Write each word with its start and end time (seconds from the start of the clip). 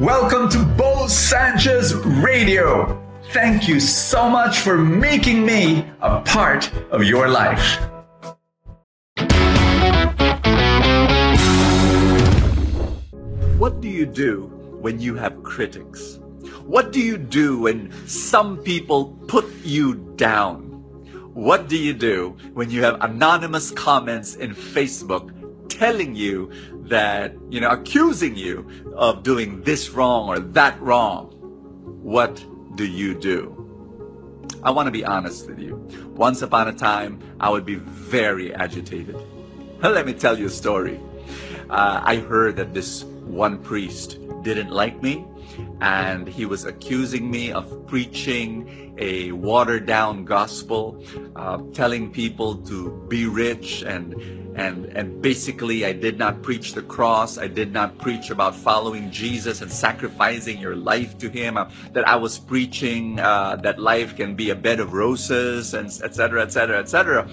Welcome 0.00 0.50
to 0.50 0.62
Bo 0.62 1.06
Sanchez 1.06 1.94
Radio. 1.94 3.02
Thank 3.32 3.66
you 3.66 3.80
so 3.80 4.28
much 4.28 4.58
for 4.58 4.76
making 4.76 5.46
me 5.46 5.86
a 6.02 6.20
part 6.20 6.70
of 6.90 7.02
your 7.02 7.28
life. 7.28 7.80
What 13.56 13.80
do 13.80 13.88
you 13.88 14.04
do 14.04 14.52
when 14.82 15.00
you 15.00 15.14
have 15.14 15.42
critics? 15.42 16.20
What 16.66 16.92
do 16.92 17.00
you 17.00 17.16
do 17.16 17.60
when 17.60 17.90
some 18.06 18.58
people 18.58 19.16
put 19.28 19.46
you 19.64 19.94
down? 20.16 20.58
What 21.32 21.70
do 21.70 21.78
you 21.78 21.94
do 21.94 22.36
when 22.52 22.70
you 22.70 22.82
have 22.82 23.00
anonymous 23.00 23.70
comments 23.70 24.36
in 24.36 24.54
Facebook 24.54 25.32
telling 25.70 26.14
you 26.14 26.50
that, 26.88 27.34
you 27.50 27.60
know, 27.60 27.70
accusing 27.70 28.36
you 28.36 28.66
of 28.94 29.22
doing 29.22 29.62
this 29.62 29.90
wrong 29.90 30.28
or 30.28 30.38
that 30.38 30.80
wrong? 30.80 31.32
What 32.02 32.44
do 32.76 32.86
you 32.86 33.14
do? 33.14 33.52
I 34.62 34.70
want 34.70 34.86
to 34.86 34.90
be 34.90 35.04
honest 35.04 35.48
with 35.48 35.58
you. 35.58 35.76
Once 36.14 36.42
upon 36.42 36.68
a 36.68 36.72
time, 36.72 37.20
I 37.40 37.50
would 37.50 37.64
be 37.64 37.76
very 37.76 38.54
agitated. 38.54 39.16
Let 39.82 40.06
me 40.06 40.12
tell 40.12 40.38
you 40.38 40.46
a 40.46 40.50
story. 40.50 41.00
Uh, 41.68 42.00
I 42.02 42.16
heard 42.16 42.56
that 42.56 42.74
this 42.74 43.04
one 43.04 43.58
priest 43.62 44.18
didn't 44.42 44.70
like 44.70 45.02
me 45.02 45.24
and 45.80 46.28
he 46.28 46.46
was 46.46 46.64
accusing 46.64 47.30
me 47.30 47.52
of 47.52 47.86
preaching 47.86 48.94
a 48.98 49.32
watered 49.32 49.86
down 49.86 50.24
gospel, 50.24 51.02
uh, 51.34 51.58
telling 51.72 52.10
people 52.10 52.56
to 52.56 52.90
be 53.08 53.26
rich 53.26 53.82
and 53.82 54.45
and 54.56 54.86
and 54.96 55.20
basically 55.22 55.84
I 55.84 55.92
did 55.92 56.18
not 56.18 56.42
preach 56.42 56.72
the 56.72 56.82
cross. 56.82 57.38
I 57.38 57.46
did 57.46 57.72
not 57.72 57.98
preach 57.98 58.30
about 58.30 58.54
following 58.54 59.10
Jesus 59.10 59.60
and 59.60 59.70
sacrificing 59.70 60.58
your 60.58 60.74
life 60.74 61.18
to 61.18 61.28
Him. 61.28 61.56
Uh, 61.56 61.70
that 61.92 62.08
I 62.08 62.16
was 62.16 62.38
preaching 62.38 63.20
uh, 63.20 63.56
that 63.56 63.78
life 63.78 64.16
can 64.16 64.34
be 64.34 64.50
a 64.50 64.56
bed 64.56 64.80
of 64.80 64.94
roses 64.94 65.74
and 65.74 65.86
etc. 66.02 66.42
etc. 66.42 66.78
etc. 66.78 67.28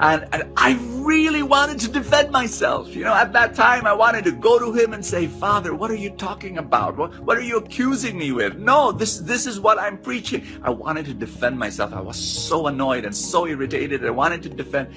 And, 0.00 0.26
and 0.32 0.52
I 0.56 0.72
really 0.90 1.44
wanted 1.44 1.78
to 1.80 1.88
defend 1.88 2.32
myself. 2.32 2.96
You 2.96 3.04
know, 3.04 3.14
at 3.14 3.32
that 3.34 3.54
time, 3.54 3.86
I 3.86 3.92
wanted 3.92 4.24
to 4.24 4.32
go 4.32 4.58
to 4.58 4.72
him 4.72 4.92
and 4.92 5.06
say, 5.06 5.28
Father, 5.28 5.72
what 5.72 5.88
are 5.88 5.96
you 5.96 6.10
talking 6.10 6.58
about? 6.58 6.96
What, 6.96 7.16
what 7.20 7.36
are 7.38 7.42
you 7.42 7.58
accusing 7.58 8.18
me 8.18 8.32
with? 8.32 8.56
No, 8.56 8.90
this, 8.90 9.18
this 9.18 9.46
is 9.46 9.60
what 9.60 9.78
I'm 9.78 9.96
preaching. 9.96 10.44
I 10.64 10.70
wanted 10.70 11.06
to 11.06 11.14
defend 11.14 11.60
myself. 11.60 11.92
I 11.92 12.00
was 12.00 12.16
so 12.16 12.66
annoyed 12.66 13.04
and 13.04 13.16
so 13.16 13.46
irritated. 13.46 14.04
I 14.04 14.10
wanted 14.10 14.42
to 14.42 14.48
defend. 14.48 14.88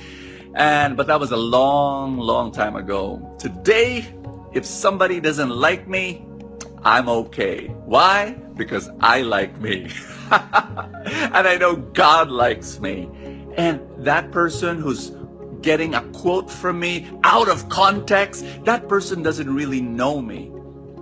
And, 0.58 0.98
but 0.98 1.06
that 1.06 1.20
was 1.20 1.32
a 1.32 1.38
long, 1.38 2.18
long 2.18 2.52
time 2.52 2.76
ago. 2.76 3.36
Today, 3.38 4.12
if 4.54 4.66
somebody 4.66 5.20
doesn't 5.20 5.52
like 5.52 5.88
me, 5.88 6.26
I'm 6.84 7.08
okay. 7.10 7.68
Why? 7.86 8.32
Because 8.56 8.90
I 9.00 9.22
like 9.22 9.62
me. 9.62 9.92
and 10.32 11.48
I 11.48 11.58
know 11.60 11.76
God 11.76 12.32
likes 12.32 12.80
me. 12.80 13.08
And 13.56 13.80
that 14.00 14.32
person 14.32 14.80
who's 14.80 15.12
getting 15.62 15.94
a 15.94 16.02
quote 16.10 16.50
from 16.50 16.80
me 16.80 17.08
out 17.24 17.50
of 17.50 17.70
context, 17.70 18.44
that 18.66 18.90
person 18.90 19.22
doesn't 19.22 19.54
really 19.54 19.82
know 19.82 20.24
me. 20.24 20.52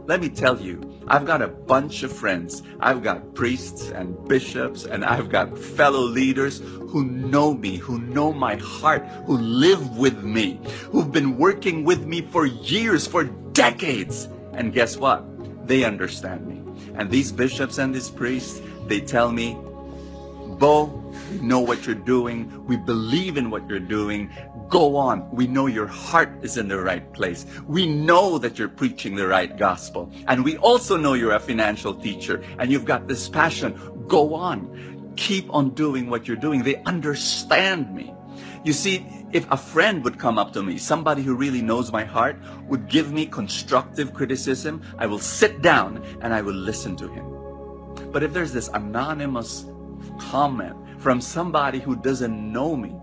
Let 0.07 0.21
me 0.21 0.29
tell 0.29 0.61
you, 0.61 1.01
I've 1.07 1.25
got 1.25 1.41
a 1.41 1.47
bunch 1.47 2.03
of 2.03 2.11
friends. 2.11 2.61
I've 2.79 3.01
got 3.01 3.33
priests 3.33 3.89
and 3.89 4.15
bishops, 4.27 4.85
and 4.85 5.03
I've 5.03 5.29
got 5.29 5.57
fellow 5.57 6.01
leaders 6.01 6.59
who 6.59 7.05
know 7.05 7.55
me, 7.55 7.77
who 7.77 7.99
know 7.99 8.31
my 8.31 8.55
heart, 8.57 9.03
who 9.25 9.37
live 9.37 9.97
with 9.97 10.23
me, 10.23 10.59
who've 10.91 11.11
been 11.11 11.37
working 11.37 11.83
with 11.83 12.05
me 12.05 12.21
for 12.21 12.45
years, 12.45 13.07
for 13.07 13.23
decades. 13.23 14.27
And 14.53 14.73
guess 14.73 14.95
what? 14.95 15.25
They 15.67 15.83
understand 15.83 16.45
me. 16.45 16.61
And 16.93 17.09
these 17.09 17.31
bishops 17.31 17.79
and 17.79 17.93
these 17.93 18.11
priests, 18.11 18.61
they 18.85 19.01
tell 19.01 19.31
me, 19.31 19.57
Bo, 20.59 20.85
we 21.31 21.39
know 21.39 21.59
what 21.59 21.87
you're 21.87 21.95
doing. 21.95 22.65
We 22.65 22.77
believe 22.77 23.37
in 23.37 23.49
what 23.49 23.67
you're 23.67 23.79
doing. 23.79 24.29
Go 24.69 24.95
on. 24.95 25.29
We 25.31 25.47
know 25.47 25.67
your 25.67 25.87
heart 25.87 26.29
is 26.41 26.57
in 26.57 26.67
the 26.67 26.79
right 26.79 27.11
place. 27.13 27.45
We 27.67 27.85
know 27.85 28.37
that 28.39 28.57
you're 28.57 28.69
preaching 28.69 29.15
the 29.15 29.27
right 29.27 29.55
gospel. 29.57 30.11
And 30.27 30.43
we 30.43 30.57
also 30.57 30.97
know 30.97 31.13
you're 31.13 31.35
a 31.35 31.39
financial 31.39 31.93
teacher 31.93 32.43
and 32.57 32.71
you've 32.71 32.85
got 32.85 33.07
this 33.07 33.29
passion. 33.29 33.79
Go 34.07 34.33
on. 34.33 35.13
Keep 35.17 35.53
on 35.53 35.69
doing 35.71 36.09
what 36.09 36.27
you're 36.27 36.37
doing. 36.37 36.63
They 36.63 36.81
understand 36.83 37.93
me. 37.93 38.13
You 38.63 38.73
see, 38.73 39.05
if 39.31 39.49
a 39.51 39.57
friend 39.57 40.03
would 40.03 40.17
come 40.17 40.39
up 40.39 40.51
to 40.53 40.63
me, 40.63 40.77
somebody 40.77 41.21
who 41.21 41.35
really 41.35 41.61
knows 41.61 41.91
my 41.91 42.03
heart, 42.03 42.37
would 42.67 42.87
give 42.89 43.11
me 43.11 43.27
constructive 43.27 44.13
criticism, 44.13 44.81
I 44.97 45.05
will 45.05 45.19
sit 45.19 45.61
down 45.61 46.03
and 46.21 46.33
I 46.33 46.41
will 46.41 46.55
listen 46.55 46.95
to 46.97 47.07
him. 47.07 48.11
But 48.11 48.23
if 48.23 48.33
there's 48.33 48.51
this 48.51 48.69
anonymous 48.69 49.65
comment 50.19 50.75
from 50.99 51.21
somebody 51.21 51.79
who 51.79 51.95
doesn't 51.95 52.51
know 52.51 52.75
me, 52.75 52.95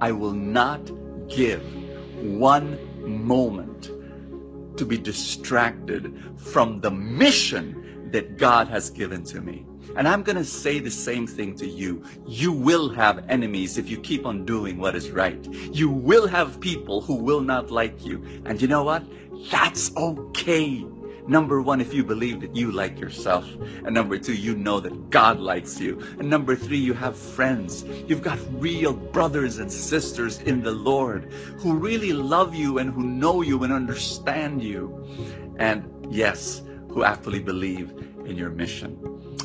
I 0.00 0.12
will 0.12 0.32
not 0.32 0.88
give 1.28 1.62
one 2.22 2.78
moment 3.28 3.90
to 4.76 4.84
be 4.84 4.98
distracted 4.98 6.22
from 6.36 6.80
the 6.80 6.90
mission 6.90 8.08
that 8.12 8.36
God 8.38 8.68
has 8.68 8.90
given 8.90 9.24
to 9.24 9.40
me. 9.40 9.66
And 9.96 10.06
I'm 10.06 10.22
going 10.22 10.36
to 10.36 10.44
say 10.44 10.78
the 10.78 10.90
same 10.90 11.26
thing 11.26 11.56
to 11.56 11.66
you. 11.66 12.04
You 12.26 12.52
will 12.52 12.88
have 12.90 13.24
enemies 13.28 13.78
if 13.78 13.88
you 13.88 13.98
keep 13.98 14.26
on 14.26 14.44
doing 14.44 14.78
what 14.78 14.94
is 14.94 15.10
right. 15.10 15.44
You 15.72 15.88
will 15.90 16.26
have 16.26 16.60
people 16.60 17.00
who 17.00 17.14
will 17.14 17.40
not 17.40 17.70
like 17.70 18.04
you. 18.04 18.22
And 18.44 18.60
you 18.60 18.68
know 18.68 18.84
what? 18.84 19.02
That's 19.50 19.94
okay. 19.96 20.84
Number 21.28 21.60
one, 21.60 21.82
if 21.82 21.92
you 21.92 22.02
believe 22.02 22.40
that 22.40 22.56
you 22.56 22.72
like 22.72 22.98
yourself. 22.98 23.46
And 23.84 23.92
number 23.92 24.18
two, 24.18 24.32
you 24.32 24.56
know 24.56 24.80
that 24.80 25.10
God 25.10 25.38
likes 25.38 25.78
you. 25.78 26.00
And 26.18 26.30
number 26.30 26.56
three, 26.56 26.78
you 26.78 26.94
have 26.94 27.18
friends. 27.18 27.84
You've 28.06 28.22
got 28.22 28.38
real 28.52 28.94
brothers 28.94 29.58
and 29.58 29.70
sisters 29.70 30.38
in 30.38 30.62
the 30.62 30.72
Lord 30.72 31.30
who 31.58 31.74
really 31.74 32.14
love 32.14 32.54
you 32.54 32.78
and 32.78 32.90
who 32.90 33.02
know 33.02 33.42
you 33.42 33.62
and 33.62 33.74
understand 33.74 34.62
you. 34.62 35.04
And 35.58 35.84
yes, 36.10 36.62
who 36.88 37.04
actually 37.04 37.40
believe 37.40 37.90
in 38.24 38.36
your 38.36 38.50
mission. 38.50 38.98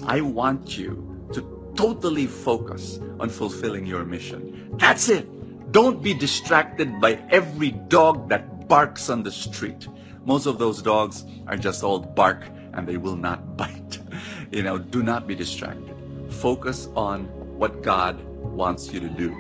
I 0.06 0.22
want 0.22 0.78
you 0.78 1.28
to 1.34 1.74
totally 1.76 2.28
focus 2.28 3.00
on 3.20 3.28
fulfilling 3.28 3.86
your 3.86 4.06
mission. 4.06 4.72
That's 4.78 5.10
it. 5.10 5.28
Don't 5.74 6.02
be 6.02 6.14
distracted 6.14 7.02
by 7.02 7.20
every 7.30 7.72
dog 7.72 8.30
that 8.30 8.70
barks 8.70 9.10
on 9.10 9.24
the 9.24 9.32
street. 9.32 9.88
Most 10.26 10.46
of 10.46 10.58
those 10.58 10.82
dogs 10.82 11.26
are 11.48 11.58
just 11.58 11.84
all 11.84 12.00
bark 12.00 12.44
and 12.74 12.88
they 12.88 12.98
will 12.98 13.18
not 13.18 13.58
bite. 13.58 14.00
You 14.52 14.64
know, 14.64 14.78
do 14.78 15.04
not 15.04 15.28
be 15.28 15.36
distracted. 15.36 15.96
Focus 16.30 16.88
on 16.96 17.26
what 17.58 17.82
God 17.82 18.24
wants 18.42 18.92
you 18.92 19.00
to 19.00 19.10
do. 19.10 19.36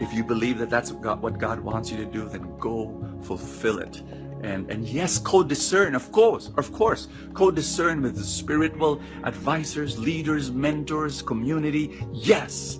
If 0.00 0.12
you 0.12 0.22
believe 0.22 0.58
that 0.58 0.70
that's 0.70 0.92
what 0.92 1.38
God 1.38 1.60
wants 1.60 1.90
you 1.90 1.96
to 1.96 2.04
do, 2.04 2.28
then 2.28 2.56
go 2.58 3.04
fulfill 3.22 3.78
it. 3.78 4.02
And, 4.42 4.70
and 4.70 4.88
yes, 4.88 5.18
co-discern, 5.18 5.96
of 5.96 6.12
course, 6.12 6.52
of 6.56 6.72
course. 6.72 7.08
Co-discern 7.34 8.02
with 8.02 8.14
the 8.14 8.22
spiritual 8.22 9.00
advisors, 9.24 9.98
leaders, 9.98 10.52
mentors, 10.52 11.20
community. 11.22 11.98
Yes. 12.12 12.78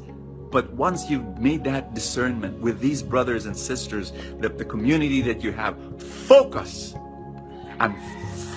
But 0.51 0.73
once 0.75 1.11
you've 1.11 1.39
made 1.39 1.65
that 1.65 1.95
discernment 1.95 2.59
with 2.61 2.79
these 2.79 3.03
brothers 3.03 3.47
and 3.47 3.57
sisters, 3.57 4.13
the, 4.39 4.49
the 4.49 4.65
community 4.65 5.21
that 5.23 5.43
you 5.43 5.53
have, 5.53 5.77
focus 6.01 6.95
and 7.81 7.95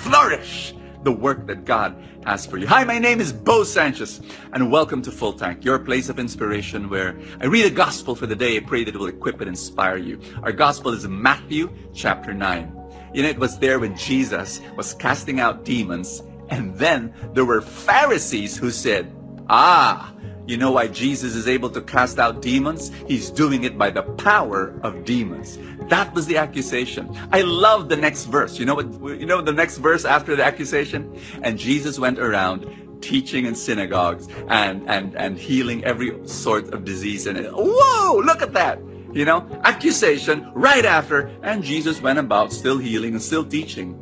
flourish 0.01 0.73
the 1.03 1.11
work 1.11 1.47
that 1.47 1.65
God 1.65 1.95
has 2.25 2.45
for 2.45 2.57
you. 2.57 2.67
Hi, 2.67 2.83
my 2.83 2.99
name 2.99 3.19
is 3.19 3.33
Bo 3.33 3.63
Sanchez, 3.63 4.21
and 4.53 4.71
welcome 4.71 5.01
to 5.01 5.11
Full 5.11 5.33
Tank, 5.33 5.65
your 5.65 5.79
place 5.79 6.09
of 6.09 6.19
inspiration 6.19 6.89
where 6.89 7.17
I 7.39 7.45
read 7.45 7.65
a 7.65 7.71
gospel 7.71 8.15
for 8.15 8.27
the 8.27 8.35
day. 8.35 8.57
I 8.57 8.59
pray 8.59 8.83
that 8.83 8.93
it 8.93 8.97
will 8.97 9.07
equip 9.07 9.41
and 9.41 9.49
inspire 9.49 9.97
you. 9.97 10.19
Our 10.43 10.51
gospel 10.51 10.93
is 10.93 11.07
Matthew 11.07 11.71
chapter 11.93 12.33
9. 12.33 12.77
You 13.13 13.23
know, 13.23 13.29
it 13.29 13.39
was 13.39 13.57
there 13.57 13.79
when 13.79 13.97
Jesus 13.97 14.61
was 14.77 14.93
casting 14.93 15.39
out 15.39 15.65
demons, 15.65 16.21
and 16.49 16.75
then 16.75 17.13
there 17.33 17.45
were 17.45 17.61
Pharisees 17.61 18.55
who 18.55 18.69
said, 18.69 19.11
Ah, 19.49 20.13
you 20.51 20.57
know 20.57 20.71
why 20.71 20.87
Jesus 20.87 21.33
is 21.33 21.47
able 21.47 21.69
to 21.69 21.81
cast 21.81 22.19
out 22.19 22.41
demons? 22.41 22.91
He's 23.07 23.29
doing 23.29 23.63
it 23.63 23.77
by 23.77 23.89
the 23.89 24.03
power 24.03 24.77
of 24.83 25.05
demons. 25.05 25.57
That 25.87 26.13
was 26.13 26.27
the 26.27 26.37
accusation. 26.37 27.09
I 27.31 27.41
love 27.41 27.87
the 27.87 27.95
next 27.95 28.25
verse. 28.25 28.59
You 28.59 28.65
know 28.65 28.75
what 28.75 29.19
you 29.19 29.25
know 29.25 29.41
the 29.41 29.53
next 29.53 29.77
verse 29.77 30.03
after 30.03 30.35
the 30.35 30.43
accusation? 30.43 31.17
And 31.41 31.57
Jesus 31.57 31.97
went 31.97 32.19
around 32.19 32.67
teaching 33.01 33.45
in 33.45 33.55
synagogues 33.55 34.27
and 34.49 34.87
and 34.89 35.15
and 35.15 35.37
healing 35.37 35.83
every 35.85 36.11
sort 36.27 36.73
of 36.73 36.83
disease 36.83 37.27
and 37.27 37.37
whoa, 37.51 38.21
look 38.23 38.41
at 38.41 38.53
that. 38.53 38.79
You 39.13 39.25
know, 39.25 39.47
accusation 39.63 40.51
right 40.53 40.85
after 40.85 41.31
and 41.43 41.63
Jesus 41.63 42.01
went 42.01 42.19
about 42.19 42.51
still 42.51 42.77
healing 42.77 43.13
and 43.13 43.21
still 43.21 43.45
teaching. 43.45 43.97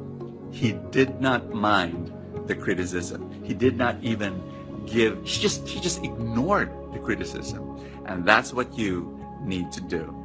He 0.52 0.74
did 0.90 1.22
not 1.22 1.54
mind 1.54 2.12
the 2.48 2.56
criticism. 2.56 3.44
He 3.44 3.54
did 3.54 3.78
not 3.78 3.98
even 4.02 4.42
give 4.92 5.26
he 5.26 5.42
just 5.42 5.68
he 5.68 5.80
just 5.80 6.04
ignored 6.04 6.72
the 6.94 7.00
criticism 7.00 7.78
and 8.06 8.26
that's 8.26 8.54
what 8.54 8.78
you 8.78 9.18
need 9.42 9.72
to 9.72 9.82
do 9.82 10.16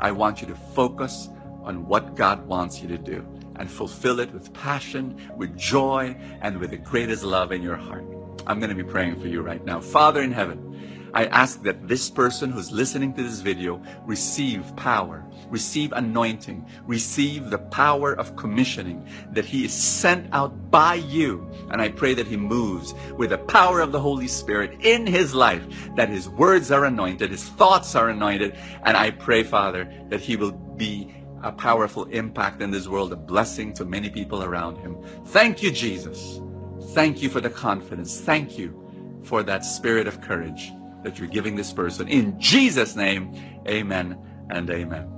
i 0.00 0.10
want 0.10 0.40
you 0.40 0.46
to 0.46 0.54
focus 0.54 1.28
on 1.62 1.86
what 1.86 2.14
god 2.14 2.46
wants 2.46 2.80
you 2.80 2.88
to 2.88 2.98
do 2.98 3.24
and 3.56 3.70
fulfill 3.70 4.20
it 4.20 4.32
with 4.32 4.52
passion, 4.52 5.16
with 5.36 5.56
joy, 5.56 6.16
and 6.40 6.58
with 6.58 6.70
the 6.70 6.76
greatest 6.76 7.22
love 7.22 7.52
in 7.52 7.62
your 7.62 7.76
heart. 7.76 8.04
I'm 8.46 8.58
going 8.58 8.70
to 8.70 8.76
be 8.76 8.88
praying 8.88 9.20
for 9.20 9.28
you 9.28 9.42
right 9.42 9.64
now. 9.64 9.80
Father 9.80 10.22
in 10.22 10.32
heaven, 10.32 10.73
I 11.14 11.26
ask 11.26 11.62
that 11.62 11.86
this 11.86 12.10
person 12.10 12.50
who's 12.50 12.72
listening 12.72 13.14
to 13.14 13.22
this 13.22 13.38
video 13.38 13.80
receive 14.04 14.74
power, 14.74 15.24
receive 15.48 15.92
anointing, 15.92 16.66
receive 16.86 17.50
the 17.50 17.58
power 17.58 18.14
of 18.14 18.34
commissioning, 18.34 19.08
that 19.30 19.44
he 19.44 19.64
is 19.64 19.72
sent 19.72 20.26
out 20.32 20.72
by 20.72 20.94
you. 20.96 21.48
And 21.70 21.80
I 21.80 21.90
pray 21.90 22.14
that 22.14 22.26
he 22.26 22.36
moves 22.36 22.94
with 23.16 23.30
the 23.30 23.38
power 23.38 23.80
of 23.80 23.92
the 23.92 24.00
Holy 24.00 24.26
Spirit 24.26 24.76
in 24.80 25.06
his 25.06 25.32
life, 25.34 25.64
that 25.94 26.08
his 26.08 26.28
words 26.28 26.72
are 26.72 26.84
anointed, 26.84 27.30
his 27.30 27.44
thoughts 27.44 27.94
are 27.94 28.08
anointed. 28.08 28.56
And 28.82 28.96
I 28.96 29.12
pray, 29.12 29.44
Father, 29.44 29.88
that 30.08 30.20
he 30.20 30.34
will 30.34 30.50
be 30.50 31.14
a 31.44 31.52
powerful 31.52 32.06
impact 32.06 32.60
in 32.60 32.72
this 32.72 32.88
world, 32.88 33.12
a 33.12 33.16
blessing 33.16 33.72
to 33.74 33.84
many 33.84 34.10
people 34.10 34.42
around 34.42 34.78
him. 34.78 34.96
Thank 35.26 35.62
you, 35.62 35.70
Jesus. 35.70 36.40
Thank 36.88 37.22
you 37.22 37.28
for 37.28 37.40
the 37.40 37.50
confidence. 37.50 38.20
Thank 38.20 38.58
you 38.58 38.80
for 39.22 39.44
that 39.44 39.64
spirit 39.64 40.08
of 40.08 40.20
courage 40.20 40.72
that 41.04 41.18
you're 41.18 41.28
giving 41.28 41.54
this 41.54 41.72
person. 41.72 42.08
In 42.08 42.40
Jesus' 42.40 42.96
name, 42.96 43.32
amen 43.68 44.18
and 44.50 44.68
amen. 44.68 45.08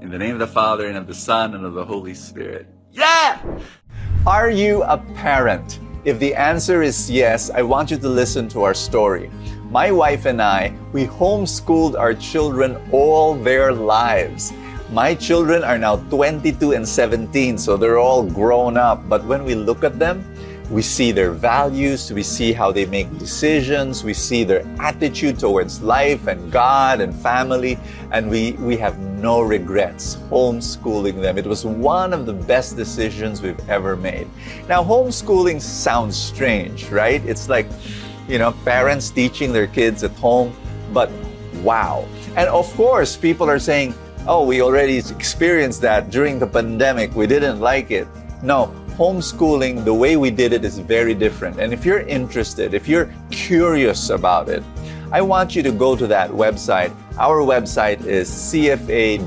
In 0.00 0.08
the 0.08 0.16
name 0.16 0.32
of 0.32 0.38
the 0.38 0.46
Father 0.46 0.86
and 0.86 0.96
of 0.96 1.06
the 1.06 1.14
Son 1.14 1.54
and 1.54 1.66
of 1.66 1.74
the 1.74 1.84
Holy 1.84 2.14
Spirit. 2.14 2.66
Yeah! 2.90 3.38
Are 4.26 4.48
you 4.48 4.82
a 4.84 4.96
parent? 5.14 5.80
If 6.04 6.18
the 6.18 6.34
answer 6.34 6.82
is 6.82 7.10
yes, 7.10 7.50
I 7.50 7.62
want 7.62 7.90
you 7.90 7.98
to 7.98 8.08
listen 8.08 8.48
to 8.50 8.62
our 8.62 8.72
story. 8.72 9.30
My 9.68 9.92
wife 9.92 10.24
and 10.24 10.40
I, 10.40 10.72
we 10.92 11.06
homeschooled 11.06 11.98
our 11.98 12.14
children 12.14 12.80
all 12.90 13.34
their 13.34 13.72
lives. 13.72 14.52
My 14.90 15.14
children 15.14 15.62
are 15.62 15.78
now 15.78 15.96
22 16.08 16.72
and 16.72 16.88
17, 16.88 17.58
so 17.58 17.76
they're 17.76 17.98
all 17.98 18.24
grown 18.24 18.76
up. 18.76 19.08
But 19.08 19.24
when 19.24 19.44
we 19.44 19.54
look 19.54 19.84
at 19.84 19.98
them, 19.98 20.24
we 20.70 20.82
see 20.82 21.10
their 21.10 21.32
values, 21.32 22.12
we 22.12 22.22
see 22.22 22.52
how 22.52 22.70
they 22.70 22.86
make 22.86 23.10
decisions, 23.18 24.04
we 24.04 24.14
see 24.14 24.44
their 24.44 24.64
attitude 24.78 25.38
towards 25.38 25.82
life 25.82 26.28
and 26.28 26.52
God 26.52 27.00
and 27.00 27.12
family, 27.12 27.76
and 28.12 28.30
we, 28.30 28.52
we 28.52 28.76
have 28.76 28.98
no 29.00 29.40
regrets 29.40 30.16
homeschooling 30.30 31.20
them. 31.20 31.36
It 31.38 31.46
was 31.46 31.66
one 31.66 32.12
of 32.12 32.24
the 32.24 32.32
best 32.32 32.76
decisions 32.76 33.42
we've 33.42 33.68
ever 33.68 33.96
made. 33.96 34.28
Now, 34.68 34.84
homeschooling 34.84 35.60
sounds 35.60 36.16
strange, 36.16 36.88
right? 36.88 37.24
It's 37.26 37.48
like, 37.48 37.66
you 38.28 38.38
know, 38.38 38.52
parents 38.64 39.10
teaching 39.10 39.52
their 39.52 39.66
kids 39.66 40.04
at 40.04 40.12
home, 40.12 40.54
but 40.92 41.10
wow. 41.64 42.06
And 42.36 42.48
of 42.48 42.72
course, 42.76 43.16
people 43.16 43.50
are 43.50 43.58
saying, 43.58 43.92
oh, 44.28 44.44
we 44.44 44.62
already 44.62 44.98
experienced 44.98 45.80
that 45.82 46.10
during 46.10 46.38
the 46.38 46.46
pandemic, 46.46 47.12
we 47.16 47.26
didn't 47.26 47.58
like 47.58 47.90
it. 47.90 48.06
No, 48.42 48.72
homeschooling, 49.00 49.82
the 49.82 49.94
way 49.94 50.18
we 50.18 50.30
did 50.30 50.52
it 50.52 50.62
is 50.62 50.78
very 50.78 51.14
different. 51.14 51.58
And 51.58 51.72
if 51.72 51.86
you're 51.86 52.00
interested, 52.00 52.74
if 52.74 52.86
you're 52.86 53.10
curious 53.30 54.10
about 54.10 54.50
it, 54.50 54.62
I 55.10 55.22
want 55.22 55.56
you 55.56 55.62
to 55.62 55.72
go 55.72 55.96
to 55.96 56.06
that 56.08 56.28
website. 56.30 56.94
Our 57.18 57.38
website 57.40 58.04
is 58.04 58.28
cfa.edu.ph. 58.28 59.22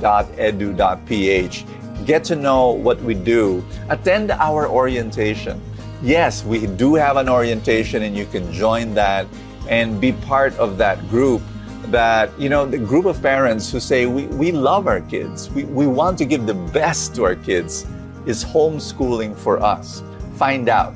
Get 2.06 2.24
to 2.26 2.36
know 2.36 2.70
what 2.70 3.02
we 3.02 3.16
do. 3.16 3.66
Attend 3.90 4.30
our 4.30 4.68
orientation. 4.68 5.60
Yes, 6.04 6.44
we 6.46 6.68
do 6.68 6.94
have 6.94 7.18
an 7.18 7.28
orientation 7.28 8.04
and 8.04 8.16
you 8.16 8.28
can 8.28 8.54
join 8.54 8.94
that 8.94 9.26
and 9.68 10.00
be 10.00 10.12
part 10.12 10.54
of 10.60 10.78
that 10.78 11.00
group 11.10 11.42
that 11.88 12.30
you 12.40 12.48
know 12.48 12.66
the 12.66 12.78
group 12.78 13.06
of 13.06 13.20
parents 13.24 13.72
who 13.72 13.80
say 13.80 14.06
we, 14.06 14.28
we 14.28 14.52
love 14.52 14.88
our 14.88 15.02
kids 15.02 15.50
we, 15.52 15.66
we 15.66 15.86
want 15.86 16.18
to 16.18 16.26
give 16.26 16.46
the 16.46 16.54
best 16.54 17.14
to 17.14 17.26
our 17.26 17.36
kids 17.36 17.86
is 18.26 18.44
homeschooling 18.44 19.36
for 19.36 19.62
us? 19.62 20.04
Find 20.36 20.70
out 20.70 20.94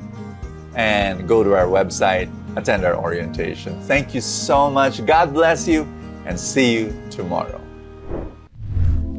and 0.74 1.28
go 1.28 1.42
to 1.42 1.54
our 1.54 1.66
website, 1.66 2.30
attend 2.56 2.84
our 2.84 2.96
orientation. 2.96 3.80
Thank 3.82 4.14
you 4.14 4.20
so 4.20 4.70
much. 4.70 5.04
God 5.04 5.32
bless 5.32 5.66
you 5.66 5.82
and 6.26 6.38
see 6.38 6.74
you 6.74 7.02
tomorrow. 7.10 7.60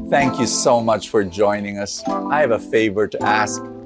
Thank 0.10 0.40
you 0.40 0.48
so 0.48 0.82
much 0.82 1.10
for 1.10 1.24
joining 1.24 1.78
us. 1.78 2.04
I 2.08 2.40
have 2.40 2.52
a 2.52 2.60
favor 2.60 3.08
to 3.08 3.24
ask. 3.24 3.62